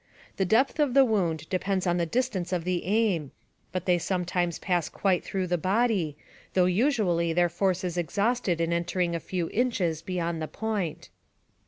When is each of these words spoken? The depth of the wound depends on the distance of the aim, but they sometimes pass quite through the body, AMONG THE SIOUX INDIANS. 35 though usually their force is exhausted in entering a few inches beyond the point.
The 0.37 0.45
depth 0.45 0.79
of 0.79 0.95
the 0.95 1.05
wound 1.05 1.47
depends 1.51 1.85
on 1.85 1.97
the 1.97 2.07
distance 2.07 2.51
of 2.51 2.63
the 2.63 2.85
aim, 2.85 3.29
but 3.71 3.85
they 3.85 3.99
sometimes 3.99 4.57
pass 4.57 4.89
quite 4.89 5.23
through 5.23 5.45
the 5.45 5.59
body, 5.59 6.15
AMONG 6.15 6.15
THE 6.15 6.17
SIOUX 6.17 6.47
INDIANS. 6.47 6.47
35 6.47 6.53
though 6.55 6.85
usually 7.05 7.33
their 7.33 7.49
force 7.49 7.83
is 7.83 7.97
exhausted 7.99 8.59
in 8.61 8.73
entering 8.73 9.13
a 9.13 9.19
few 9.19 9.51
inches 9.51 10.01
beyond 10.01 10.41
the 10.41 10.47
point. 10.47 11.09